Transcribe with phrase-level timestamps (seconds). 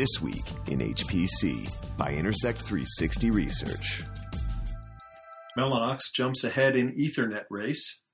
[0.00, 4.02] This Week in HPC by Intersect 360 Research.
[5.58, 8.06] Mellanox jumps ahead in Ethernet race.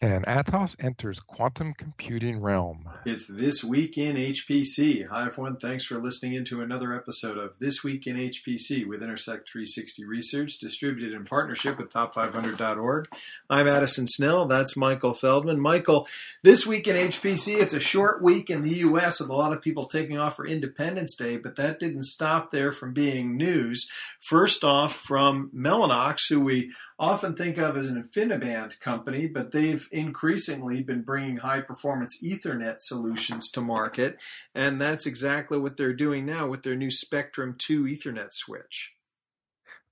[0.00, 2.88] And Atos enters quantum computing realm.
[3.04, 5.08] It's This Week in HPC.
[5.08, 5.56] Hi, everyone.
[5.56, 10.04] Thanks for listening in to another episode of This Week in HPC with Intersect 360
[10.04, 13.08] Research, distributed in partnership with Top500.org.
[13.50, 14.46] I'm Addison Snell.
[14.46, 15.58] That's Michael Feldman.
[15.58, 16.06] Michael,
[16.44, 19.18] This Week in HPC, it's a short week in the U.S.
[19.18, 22.70] with a lot of people taking off for Independence Day, but that didn't stop there
[22.70, 23.90] from being news.
[24.20, 29.88] First off, from Mellanox, who we often think of as an InfiniBand company, but they've
[29.92, 34.18] increasingly been bringing high performance Ethernet solutions to market.
[34.54, 38.94] And that's exactly what they're doing now with their new Spectrum 2 Ethernet switch.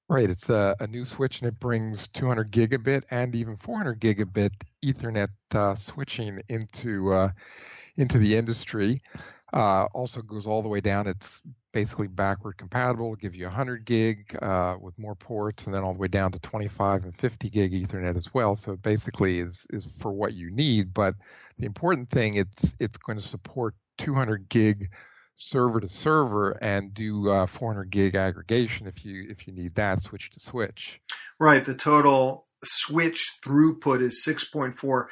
[0.09, 4.52] Right, it's a, a new switch and it brings 200 gigabit and even 400 gigabit
[4.84, 7.30] Ethernet uh, switching into uh,
[7.97, 9.02] into the industry.
[9.56, 11.06] Uh, also goes all the way down.
[11.06, 11.41] It's
[11.73, 13.06] basically backward compatible.
[13.06, 16.30] It'll give you 100 gig uh, with more ports, and then all the way down
[16.33, 18.55] to 25 and 50 gig Ethernet as well.
[18.55, 20.92] So it basically is is for what you need.
[20.92, 21.14] But
[21.56, 24.91] the important thing, it's it's going to support 200 gig
[25.36, 30.02] server to server and do uh, 400 gig aggregation if you if you need that
[30.02, 31.00] switch to switch.
[31.41, 31.64] Right.
[31.64, 35.06] The total switch throughput is 6.4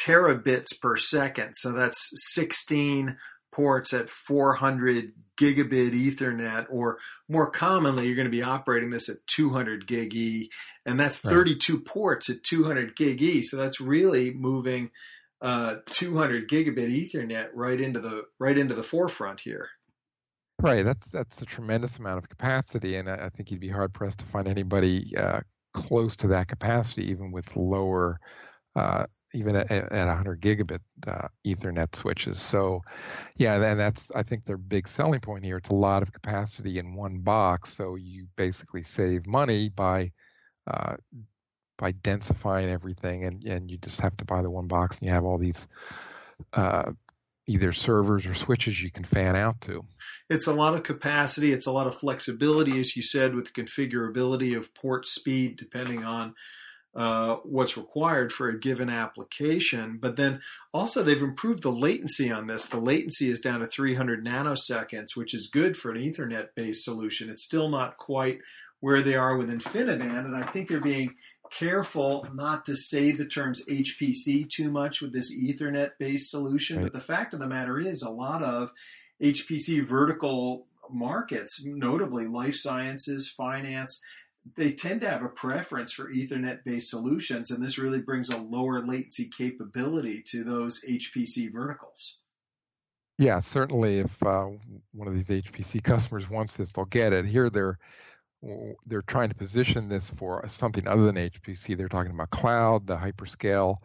[0.00, 1.52] terabits per second.
[1.56, 3.18] So that's 16
[3.52, 9.16] ports at 400 gigabit Ethernet, or more commonly, you're going to be operating this at
[9.26, 10.50] 200 gig E,
[10.84, 11.84] and that's 32 right.
[11.84, 13.42] ports at 200 gig E.
[13.42, 14.90] So that's really moving
[15.40, 19.68] uh, 200 gigabit Ethernet right into the right into the forefront here.
[20.60, 24.18] Right, that's that's a tremendous amount of capacity, and I, think you'd be hard pressed
[24.18, 25.40] to find anybody uh,
[25.74, 28.20] close to that capacity, even with lower
[28.76, 32.40] uh, even at, at 100 gigabit uh, Ethernet switches.
[32.40, 32.82] So,
[33.36, 35.56] yeah, and that's I think their big selling point here.
[35.56, 40.12] It's a lot of capacity in one box, so you basically save money by
[40.66, 40.96] uh,
[41.78, 45.12] by densifying everything, and and you just have to buy the one box, and you
[45.12, 45.66] have all these.
[46.52, 46.92] Uh,
[47.48, 49.84] either servers or switches you can fan out to.
[50.30, 51.52] It's a lot of capacity.
[51.52, 56.04] It's a lot of flexibility, as you said, with the configurability of port speed, depending
[56.04, 56.34] on
[56.94, 59.98] uh, what's required for a given application.
[60.00, 60.40] But then
[60.72, 62.66] also they've improved the latency on this.
[62.66, 67.30] The latency is down to 300 nanoseconds, which is good for an Ethernet based solution.
[67.30, 68.40] It's still not quite
[68.80, 71.14] where they are with InfiniBand, and I think they're being
[71.52, 76.78] careful not to say the terms HPC too much with this Ethernet based solution.
[76.78, 76.84] Right.
[76.84, 78.70] But the fact of the matter is, a lot of
[79.22, 84.02] HPC vertical markets, notably life sciences, finance,
[84.56, 88.36] they tend to have a preference for Ethernet based solutions, and this really brings a
[88.36, 92.18] lower latency capability to those HPC verticals.
[93.18, 94.00] Yeah, certainly.
[94.00, 94.48] If uh,
[94.92, 97.24] one of these HPC customers wants this, they'll get it.
[97.24, 97.78] Here, they're
[98.86, 101.76] they're trying to position this for something other than HPC.
[101.76, 103.76] They're talking about cloud, the hyperscale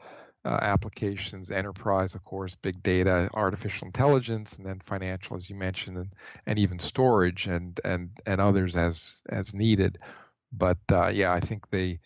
[0.45, 5.97] uh, applications, enterprise, of course, big data, artificial intelligence, and then financial, as you mentioned,
[5.97, 6.13] and,
[6.45, 9.99] and even storage and and and others as as needed.
[10.51, 11.99] But uh, yeah, I think they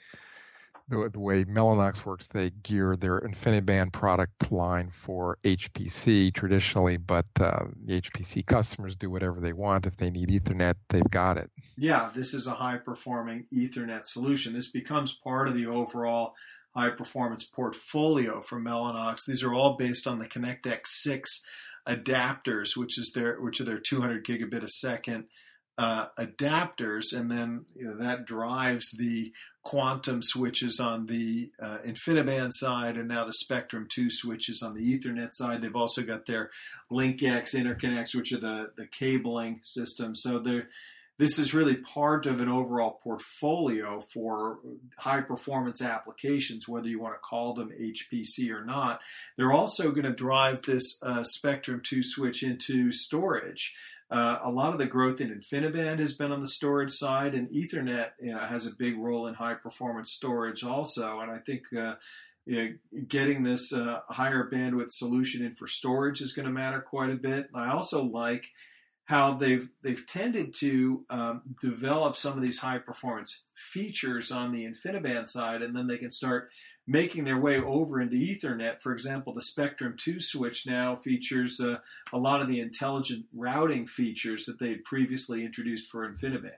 [0.91, 7.25] the, the, way Mellanox works, they gear their InfiniBand product line for HPC traditionally, but
[7.39, 9.85] uh, the HPC customers do whatever they want.
[9.85, 11.49] If they need Ethernet, they've got it.
[11.77, 14.53] Yeah, this is a high performing Ethernet solution.
[14.53, 16.33] This becomes part of the overall
[16.75, 19.25] high performance portfolio from Mellanox.
[19.25, 21.45] These are all based on the ConnectX 6
[21.87, 25.25] adapters, which is their which are their 200 gigabit a second
[25.81, 29.33] uh, adapters, and then you know, that drives the
[29.63, 34.95] quantum switches on the uh, InfiniBand side, and now the Spectrum 2 switches on the
[34.95, 35.61] Ethernet side.
[35.61, 36.51] They've also got their
[36.91, 40.13] LinkX interconnects, which are the, the cabling system.
[40.13, 40.37] So
[41.17, 44.59] this is really part of an overall portfolio for
[44.99, 49.01] high performance applications, whether you want to call them HPC or not.
[49.35, 53.75] They're also going to drive this uh, Spectrum 2 switch into storage.
[54.11, 57.47] Uh, a lot of the growth in InfiniBand has been on the storage side, and
[57.49, 61.21] Ethernet you know, has a big role in high performance storage also.
[61.21, 61.95] And I think uh,
[62.45, 66.81] you know, getting this uh, higher bandwidth solution in for storage is going to matter
[66.81, 67.49] quite a bit.
[67.53, 68.47] I also like
[69.05, 74.65] how they've they've tended to um, develop some of these high performance features on the
[74.65, 76.49] InfiniBand side, and then they can start
[76.87, 78.81] making their way over into Ethernet.
[78.81, 81.77] For example, the Spectrum 2 switch now features uh,
[82.11, 86.51] a lot of the intelligent routing features that they had previously introduced for InfiniBand.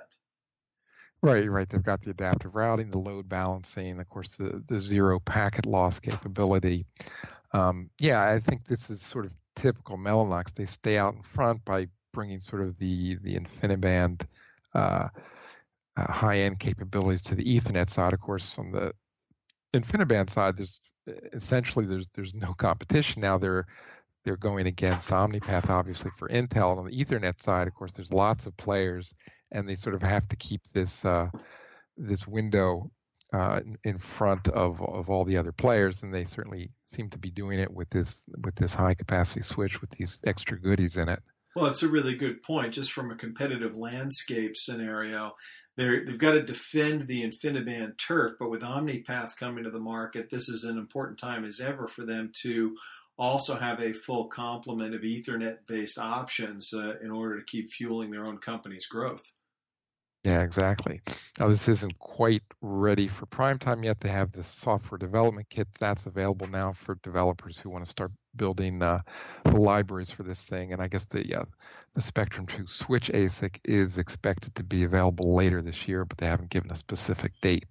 [1.21, 1.69] Right, right.
[1.69, 5.99] They've got the adaptive routing, the load balancing, of course, the, the zero packet loss
[5.99, 6.85] capability.
[7.53, 10.53] Um, yeah, I think this is sort of typical Mellanox.
[10.53, 14.23] They stay out in front by bringing sort of the the InfiniBand
[14.73, 15.07] uh,
[15.95, 18.13] uh, high-end capabilities to the Ethernet side.
[18.13, 18.93] Of course, on the
[19.73, 20.79] InfiniBand side, there's
[21.33, 23.37] essentially there's there's no competition now.
[23.37, 23.65] They're
[24.23, 26.71] they're going against OmniPath, obviously for Intel.
[26.71, 29.13] And on the Ethernet side, of course, there's lots of players,
[29.51, 31.27] and they sort of have to keep this uh,
[31.97, 32.91] this window
[33.33, 37.31] uh, in front of of all the other players, and they certainly seem to be
[37.31, 41.21] doing it with this with this high capacity switch with these extra goodies in it.
[41.55, 42.73] Well, it's a really good point.
[42.73, 45.33] Just from a competitive landscape scenario,
[45.77, 50.29] they have got to defend the InfiniBand turf, but with OmniPath coming to the market,
[50.29, 52.75] this is an important time as ever for them to
[53.17, 58.25] also have a full complement of Ethernet-based options uh, in order to keep fueling their
[58.25, 59.31] own company's growth.
[60.23, 61.01] Yeah, exactly.
[61.39, 63.99] Now, this isn't quite ready for prime time yet.
[63.99, 68.11] They have this software development kit that's available now for developers who want to start
[68.35, 69.01] building uh,
[69.45, 70.73] the libraries for this thing.
[70.73, 71.45] And I guess the uh,
[71.95, 76.25] the Spectrum 2 switch ASIC is expected to be available later this year, but they
[76.25, 77.67] haven't given a specific date.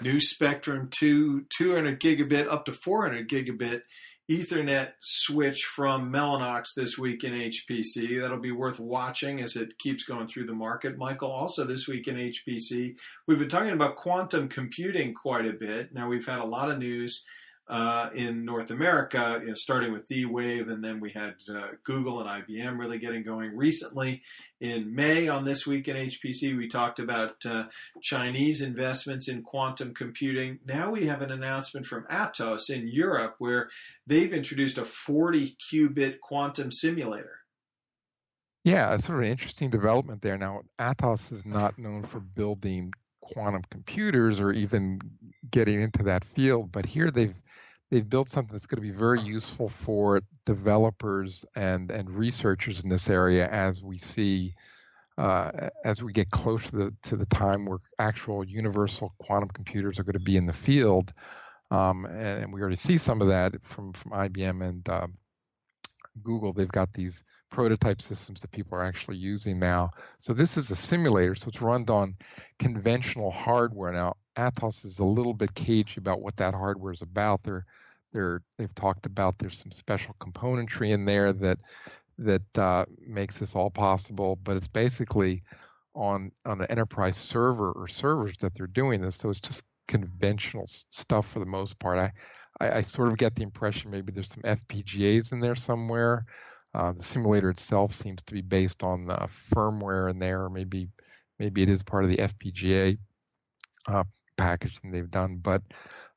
[0.00, 3.82] New Spectrum 2 200 gigabit up to 400 gigabit
[4.30, 8.20] Ethernet switch from Mellanox this week in HPC.
[8.20, 10.96] That'll be worth watching as it keeps going through the market.
[10.96, 15.92] Michael, also this week in HPC, we've been talking about quantum computing quite a bit.
[15.92, 17.26] Now, we've had a lot of news
[17.70, 22.20] uh, in North America, you know, starting with D-Wave, and then we had uh, Google
[22.20, 24.22] and IBM really getting going recently.
[24.60, 27.64] In May, on this week in HPC, we talked about uh,
[28.02, 30.58] Chinese investments in quantum computing.
[30.66, 33.70] Now we have an announcement from Atos in Europe where
[34.04, 37.36] they've introduced a 40 qubit quantum simulator.
[38.64, 40.36] Yeah, it's sort of interesting development there.
[40.36, 45.00] Now, Atos is not known for building quantum computers or even
[45.50, 47.34] getting into that field, but here they've
[47.90, 52.88] they've built something that's going to be very useful for developers and and researchers in
[52.88, 54.54] this area as we see
[55.18, 59.98] uh, as we get close to the to the time where actual universal quantum computers
[59.98, 61.12] are going to be in the field.
[61.70, 65.06] Um, and we already see some of that from from IBM and uh,
[66.22, 66.52] Google.
[66.52, 69.90] They've got these prototype systems that people are actually using now.
[70.20, 72.14] So this is a simulator, so it's run on
[72.58, 73.92] conventional hardware.
[73.92, 77.42] Now Atos is a little bit cagey about what that hardware is about.
[77.42, 77.66] They're
[78.12, 81.58] they're they've talked about there's some special componentry in there that
[82.18, 85.42] that uh, makes this all possible, but it's basically
[85.94, 89.16] on on an enterprise server or servers that they're doing this.
[89.16, 91.98] So it's just conventional stuff for the most part.
[91.98, 92.12] I,
[92.60, 96.24] I, I sort of get the impression maybe there's some FPGAs in there somewhere.
[96.72, 99.06] Uh, the simulator itself seems to be based on
[99.52, 100.88] firmware in there, or maybe
[101.38, 102.96] maybe it is part of the FPGA
[103.88, 104.04] uh,
[104.40, 105.36] packaging they've done.
[105.42, 105.62] But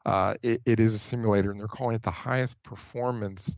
[0.05, 3.55] uh, it, it is a simulator, and they're calling it the highest performance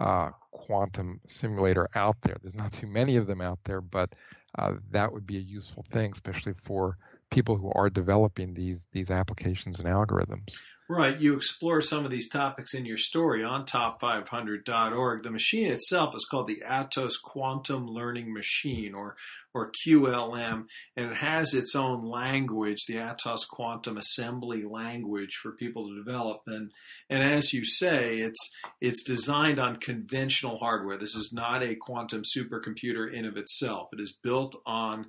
[0.00, 2.36] uh, quantum simulator out there.
[2.42, 4.10] There's not too many of them out there, but
[4.58, 6.96] uh, that would be a useful thing, especially for
[7.30, 10.56] people who are developing these these applications and algorithms.
[10.86, 11.18] Right.
[11.18, 15.22] You explore some of these topics in your story on top500.org.
[15.22, 19.16] The machine itself is called the Atos Quantum Learning Machine, or
[19.54, 20.66] or QLM,
[20.96, 26.42] and it has its own language, the Atos Quantum Assembly language for people to develop.
[26.46, 26.70] And
[27.08, 30.98] and as you say, it's it's designed on conventional hardware.
[30.98, 33.88] This is not a quantum supercomputer in of itself.
[33.94, 35.06] It is built on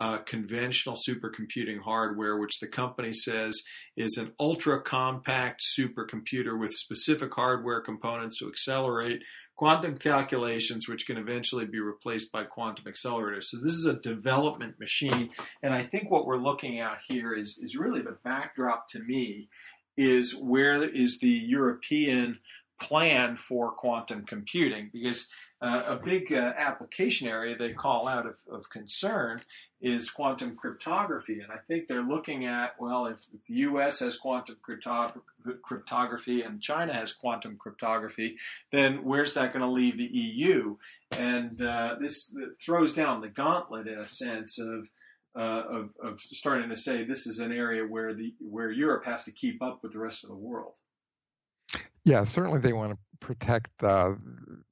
[0.00, 3.62] uh, conventional supercomputing hardware, which the company says
[3.96, 9.22] is an ultra compact supercomputer with specific hardware components to accelerate
[9.56, 13.44] quantum calculations, which can eventually be replaced by quantum accelerators.
[13.44, 15.30] So this is a development machine,
[15.62, 19.48] and I think what we're looking at here is is really the backdrop to me
[19.96, 22.38] is where is the European
[22.78, 25.28] plan for quantum computing because
[25.62, 29.40] uh, a big uh, application area they call out of, of, concern
[29.80, 31.40] is quantum cryptography.
[31.40, 35.22] And I think they're looking at, well, if, the US has quantum crypto-
[35.62, 38.36] cryptography and China has quantum cryptography,
[38.70, 40.76] then where's that going to leave the EU?
[41.18, 44.88] And uh, this throws down the gauntlet in a sense of,
[45.34, 49.24] uh, of, of starting to say this is an area where the where Europe has
[49.24, 50.74] to keep up with the rest of the world.
[52.06, 54.14] Yeah, certainly they want to protect uh,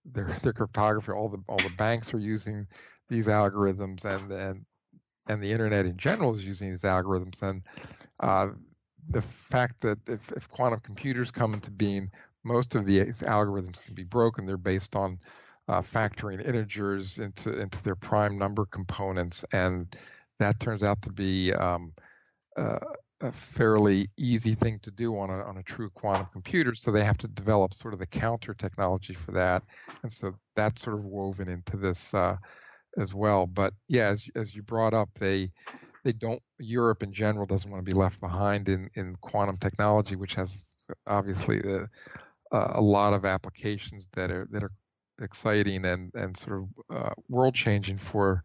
[0.06, 1.12] their their cryptography.
[1.12, 2.68] All the all the banks are using
[3.10, 4.66] these algorithms, and and
[5.28, 7.42] and the internet in general is using these algorithms.
[7.42, 7.64] And
[8.20, 8.50] uh,
[9.10, 12.10] the fact that if, if quantum computers come into being,
[12.44, 14.46] most of these algorithms can be broken.
[14.46, 15.20] They're based on
[15.68, 19.94] uh, factoring integers into into their prime number components, and
[20.40, 21.94] that turns out to be um,
[22.56, 22.80] uh,
[23.24, 26.74] a fairly easy thing to do on a, on a true quantum computer.
[26.74, 29.62] So they have to develop sort of the counter technology for that.
[30.02, 32.36] And so that's sort of woven into this uh,
[32.98, 33.46] as well.
[33.46, 35.50] But yeah, as as you brought up, they
[36.04, 40.16] they don't Europe in general doesn't want to be left behind in in quantum technology,
[40.16, 40.62] which has
[41.06, 41.88] obviously the,
[42.52, 44.72] uh, a lot of applications that are that are
[45.22, 48.42] exciting and and sort of uh, world changing for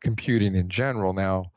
[0.00, 1.12] computing in general.
[1.12, 1.50] Now,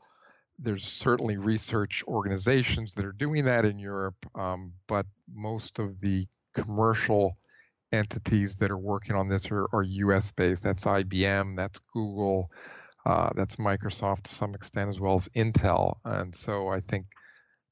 [0.58, 6.26] there's certainly research organizations that are doing that in Europe, um, but most of the
[6.54, 7.36] commercial
[7.92, 10.32] entities that are working on this are, are U.S.
[10.36, 10.62] based.
[10.62, 12.50] That's IBM, that's Google,
[13.06, 15.96] uh, that's Microsoft to some extent, as well as Intel.
[16.04, 17.06] And so I think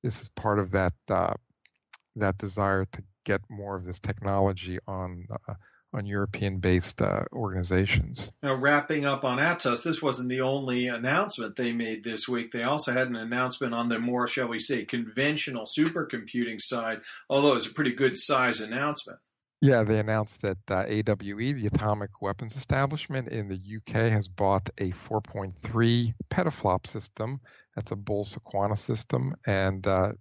[0.02, 1.34] this is part of that uh,
[2.16, 5.54] that desire to get more of this technology on uh,
[5.92, 8.32] on European-based uh, organizations.
[8.42, 12.52] Now, wrapping up on Atos, this wasn't the only announcement they made this week.
[12.52, 17.56] They also had an announcement on the more, shall we say, conventional supercomputing side, although
[17.56, 19.18] it's a pretty good size announcement.
[19.60, 24.68] Yeah, they announced that uh, AWE, the Atomic Weapons Establishment in the UK, has bought
[24.78, 27.40] a 4.3 petaflop system.
[27.76, 30.12] That's a Bull Sequana system, and uh,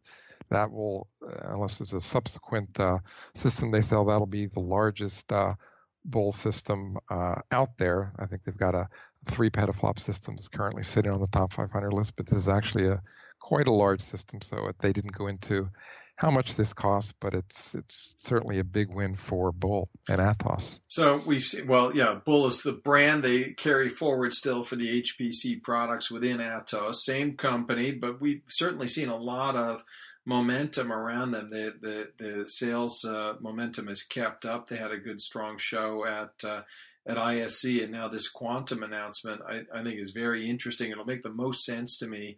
[0.52, 3.00] that will, uh, unless there's a subsequent uh,
[3.36, 5.54] system they sell, that'll be the largest uh,
[6.06, 8.14] Bull system uh, out there.
[8.20, 8.88] I think they've got a
[9.28, 12.88] three petaflop system that's currently sitting on the top 500 list, but this is actually
[12.88, 13.02] a
[13.40, 15.70] quite a large system, so they didn't go into
[16.16, 20.78] how much this costs, but it's it's certainly a big win for Bull and Atos.
[20.88, 25.02] So we've seen, well, yeah, Bull is the brand they carry forward still for the
[25.02, 29.84] HPC products within Atos, same company, but we've certainly seen a lot of
[30.26, 31.48] momentum around them.
[31.50, 34.68] The the, the sales uh, momentum has kept up.
[34.68, 36.62] They had a good strong show at uh,
[37.08, 40.92] at ISC, and now this quantum announcement I, I think is very interesting.
[40.92, 42.38] It'll make the most sense to me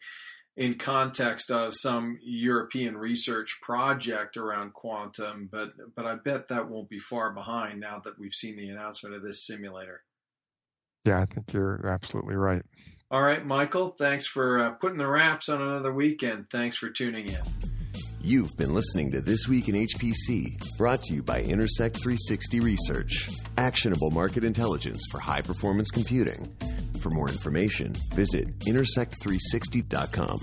[0.55, 6.89] in context of some European research project around quantum, but but I bet that won't
[6.89, 10.03] be far behind now that we've seen the announcement of this simulator.
[11.05, 12.61] Yeah, I think you're absolutely right.
[13.11, 16.49] All right, Michael, thanks for uh, putting the wraps on another weekend.
[16.49, 17.73] Thanks for tuning in.
[18.25, 23.30] You've been listening to This Week in HPC, brought to you by Intersect 360 Research,
[23.58, 26.56] actionable market intelligence for high performance computing.
[27.01, 30.39] For more information, visit intersect360.com.